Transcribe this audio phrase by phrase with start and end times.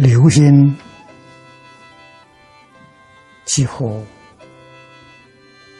[0.00, 0.74] 流星
[3.44, 4.02] 几乎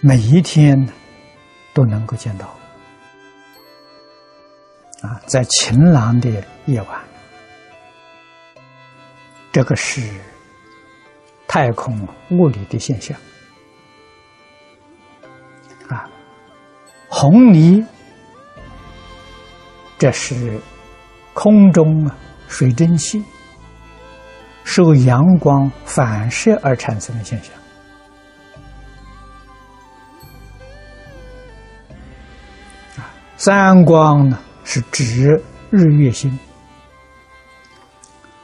[0.00, 0.88] 每一天
[1.72, 2.46] 都能够见到。
[5.02, 6.30] 啊，在晴朗的
[6.66, 7.04] 夜晚，
[9.50, 10.00] 这个是
[11.48, 13.18] 太空物理的现象。
[15.88, 16.08] 啊，
[17.08, 17.84] 红泥，
[19.98, 20.60] 这是
[21.32, 22.08] 空中
[22.46, 23.20] 水蒸气
[24.64, 27.54] 受阳光反射而产生的现象。
[32.96, 33.06] 啊，
[33.36, 34.38] 三光呢？
[34.66, 36.38] 是指日月星，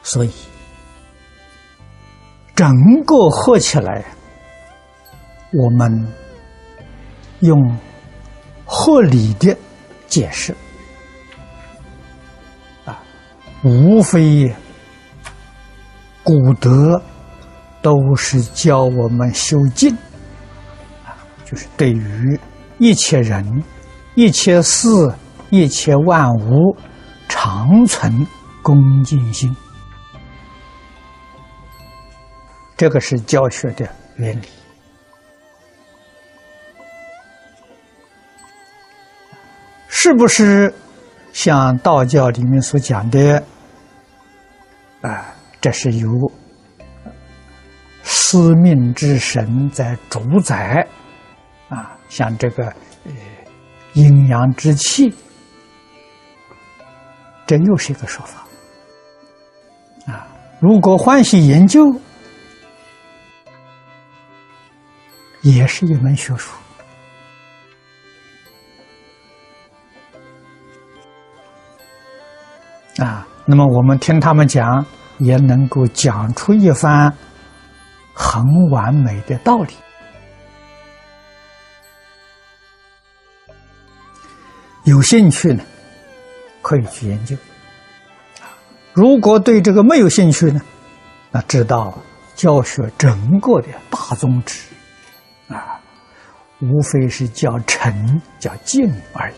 [0.02, 0.30] 所以
[2.54, 2.70] 整
[3.06, 4.04] 个合起来，
[5.50, 6.12] 我们
[7.38, 7.58] 用
[8.66, 9.56] 合理的
[10.08, 10.54] 解释
[12.84, 13.02] 啊，
[13.64, 14.54] 无非
[16.22, 17.00] 古德
[17.82, 19.94] 都是教我们修静
[21.04, 22.40] 啊，就是对于
[22.78, 23.64] 一切人、
[24.14, 24.88] 一切事。
[25.52, 26.76] 一切万物
[27.28, 28.24] 常存
[28.62, 29.52] 恭敬心，
[32.76, 33.84] 这个是教学的
[34.14, 34.46] 原理。
[39.88, 40.72] 是不是
[41.32, 43.42] 像道教里面所讲的？
[45.00, 46.10] 啊，这是由
[48.02, 50.86] 司命之神在主宰
[51.68, 52.66] 啊，像这个
[53.04, 53.12] 呃
[53.94, 55.14] 阴阳之气。
[57.46, 58.46] 这又是一个说法
[60.12, 60.28] 啊！
[60.60, 61.84] 如果欢喜研究，
[65.42, 66.52] 也是一门学术
[72.98, 73.26] 啊。
[73.46, 74.86] 那么我们听他们讲，
[75.20, 77.16] 也能够讲出一番
[78.12, 79.74] 很完美的道理。
[84.84, 85.62] 有兴趣呢？
[86.62, 87.34] 可以去研究，
[88.92, 90.60] 如果对这个没有兴趣呢，
[91.30, 91.98] 那知道
[92.34, 94.68] 教学整个的大宗旨，
[95.48, 95.80] 啊，
[96.60, 99.34] 无非是叫诚叫静而已。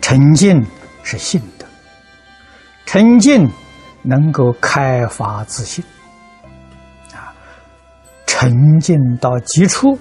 [0.00, 0.60] 沉静
[1.02, 1.66] 是信德，
[2.86, 3.48] 沉静
[4.02, 5.84] 能够开发自信，
[7.14, 7.34] 啊，
[8.26, 9.98] 沉静到极处，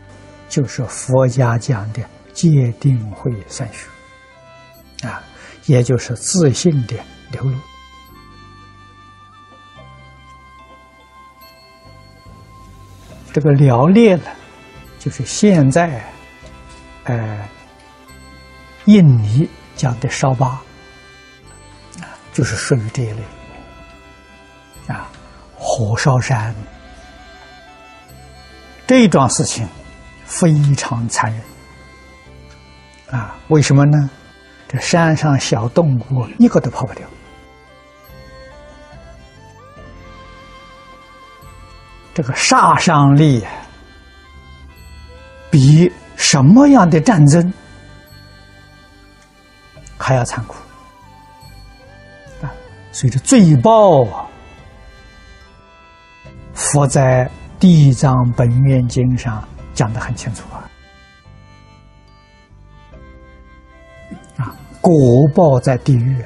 [0.48, 2.02] 就是佛家讲的。
[2.32, 3.86] 界定会散虚，
[5.06, 5.22] 啊，
[5.66, 6.96] 也就是自信的
[7.34, 7.54] 流露。
[13.34, 14.32] 这个辽列呢，
[15.00, 16.02] 就是现在，
[17.04, 17.46] 呃，
[18.86, 20.62] 印尼讲的烧巴，
[22.40, 23.22] 就是属于这一类，
[24.88, 25.10] 啊，
[25.58, 26.56] 火烧山，
[28.88, 29.68] 这一桩事情
[30.24, 31.42] 非常残忍。
[33.12, 34.10] 啊，为什么呢？
[34.70, 37.06] 这山上小动物一个都跑不掉。
[42.14, 43.46] 这个杀伤力
[45.52, 47.54] 比什么样的战争
[49.98, 50.56] 还要残酷！
[52.92, 54.28] 所以这罪报啊，
[56.54, 57.26] 佛在
[57.60, 60.70] 《地藏本愿经》上讲的很清楚啊。
[64.38, 64.94] 啊果
[65.36, 66.18] 报在地狱，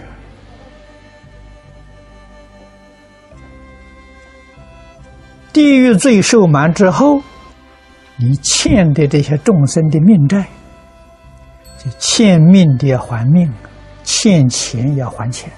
[5.52, 7.22] 地狱罪受满之后，
[8.16, 10.48] 你欠的这些众生的命债，
[11.78, 13.52] 就欠命的要还命，
[14.04, 15.52] 欠钱要还钱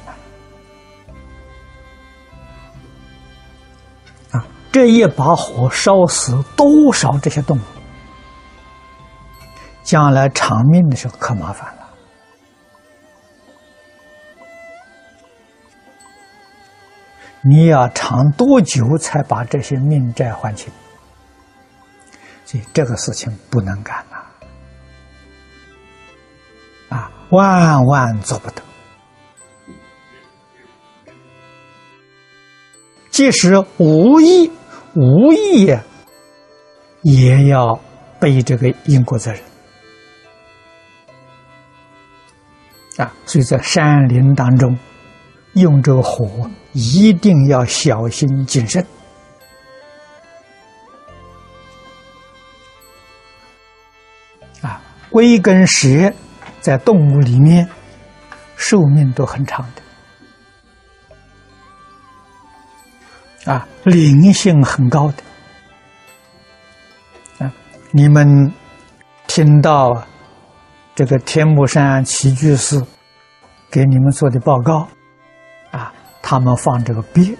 [4.75, 7.61] 这一把火烧死多少这些动物，
[9.85, 11.87] 将来偿命的时候可麻烦了。
[17.41, 20.69] 你要偿多久才把这些命债还清？
[22.43, 24.17] 所以这个事情不能干呐！
[26.97, 28.61] 啊，万万做不得。
[33.09, 34.51] 即使无意
[34.95, 35.77] 无意，
[37.03, 37.79] 也要
[38.19, 39.41] 背这个因果责任。
[42.97, 44.77] 啊，所以在山林当中。
[45.55, 48.85] 用这个火一定要小心谨慎
[54.59, 54.81] 啊！
[55.09, 56.11] 龟跟蛇
[56.59, 57.65] 在动物里面
[58.57, 59.81] 寿命都很长的
[63.45, 65.23] 啊，灵性很高的
[67.45, 67.53] 啊，
[67.91, 68.51] 你们
[69.27, 70.03] 听到
[70.95, 72.83] 这个天目山齐居士
[73.69, 74.87] 给你们做的报告
[75.69, 75.93] 啊，
[76.23, 77.37] 他们放这个鳖，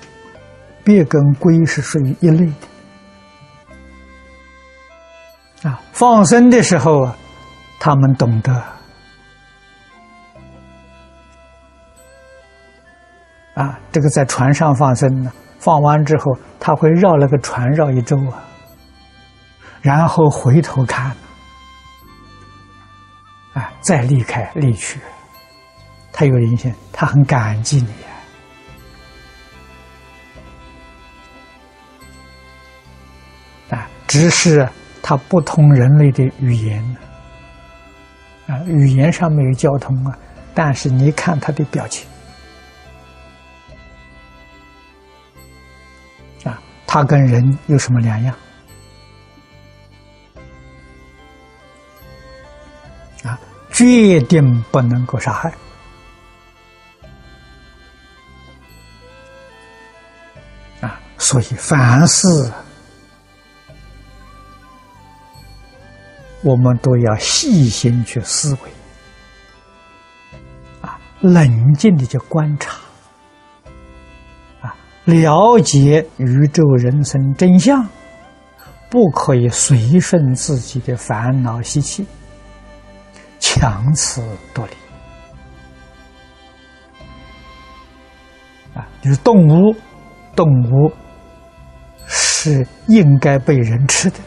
[0.84, 2.46] 鳖跟龟是属于一类
[5.62, 7.18] 的啊，放生的时候啊，
[7.80, 8.54] 他们懂得
[13.56, 15.32] 啊，这个在船上放生呢。
[15.60, 18.44] 放完之后，他会绕那个船绕一周啊，
[19.82, 21.12] 然后回头看，
[23.54, 25.00] 啊，再离开离去，
[26.12, 27.88] 他有灵性，他很感激你
[33.72, 34.68] 啊，啊，只是
[35.02, 36.98] 他不通人类的语言
[38.48, 40.16] 啊，语言上没有交通啊，
[40.54, 42.08] 但是你看他的表情。
[46.96, 48.34] 他跟人有什么两样？
[53.26, 53.38] 啊，
[53.70, 55.54] 决定不能够杀害。
[60.80, 62.30] 啊，所以凡事
[66.44, 68.72] 我们都要细心去思维，
[70.80, 72.85] 啊，冷静的去观察。
[75.06, 77.88] 了解宇宙人生真相，
[78.90, 82.06] 不可以随顺自己的烦恼习气，
[83.40, 84.72] 强词夺理。
[88.74, 89.76] 啊，就是动物，
[90.36, 90.92] 动物
[92.08, 94.18] 是应该被人吃的，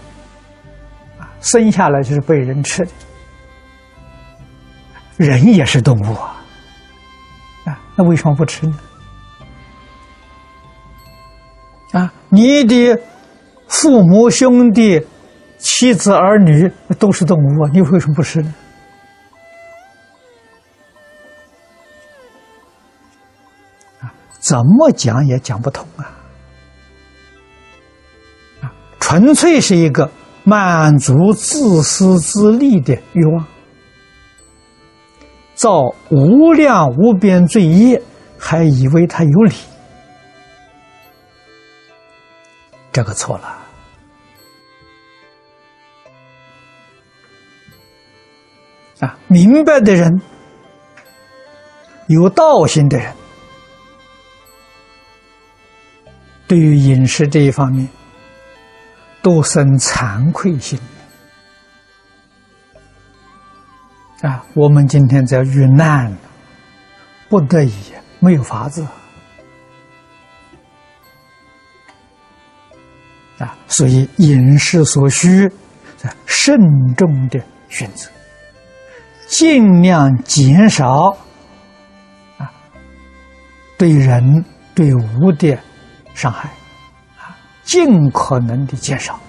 [1.19, 2.91] 啊，生下来就是被人吃的，
[5.17, 6.41] 人也是动物啊，
[7.65, 8.79] 啊，那为什么不吃呢？
[12.31, 13.01] 你的
[13.67, 15.07] 父母、兄弟、
[15.59, 18.55] 妻子、儿女都是动物啊，你为什么不吃呢？
[24.01, 26.05] 啊，怎么讲也讲不通啊！
[28.61, 30.11] 啊，纯粹是一个
[30.45, 33.45] 满足自私自利的欲望，
[35.55, 38.03] 造无量无边罪业，
[38.39, 39.55] 还以为他有理。
[42.93, 43.59] 这个错了
[49.01, 49.17] 啊！
[49.29, 50.21] 明白的人，
[52.09, 53.15] 有道心的人，
[56.49, 57.89] 对于饮食这一方面，
[59.23, 60.81] 都生惭愧心
[64.23, 64.45] 啊！
[64.55, 66.13] 我们今天在遇难，
[67.29, 67.73] 不得已，
[68.19, 68.85] 没有法子。
[73.39, 75.51] 啊，所以饮食所需，
[76.27, 76.59] 慎
[76.97, 78.11] 重的选择，
[79.29, 81.17] 尽量减少
[82.37, 82.51] 啊
[83.77, 85.57] 对人对物的
[86.15, 86.49] 伤害，
[87.17, 89.21] 啊，尽可能的减少，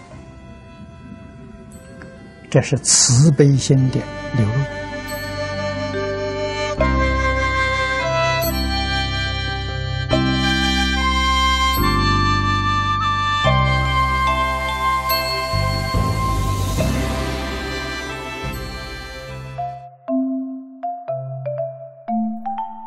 [2.49, 3.99] 这是慈悲心的
[4.35, 4.78] 流露。